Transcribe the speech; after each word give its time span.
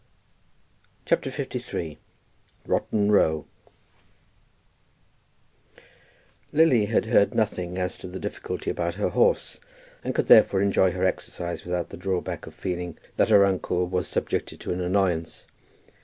CHAPTER 1.05 1.29
LIII. 1.31 1.99
ROTTEN 2.65 3.11
ROW. 3.11 3.45
Lily 6.51 6.85
had 6.87 7.05
heard 7.05 7.35
nothing 7.35 7.77
as 7.77 7.99
to 7.99 8.07
the 8.07 8.17
difficulty 8.19 8.71
about 8.71 8.95
her 8.95 9.09
horse, 9.09 9.59
and 10.03 10.15
could 10.15 10.25
therefore 10.25 10.59
enjoy 10.59 10.91
her 10.93 11.05
exercise 11.05 11.63
without 11.65 11.89
the 11.89 11.97
drawback 11.97 12.47
of 12.47 12.55
feeling 12.55 12.97
that 13.17 13.29
her 13.29 13.45
uncle 13.45 13.85
was 13.85 14.07
subjected 14.07 14.59
to 14.61 14.73
an 14.73 14.81
annoyance. 14.81 15.45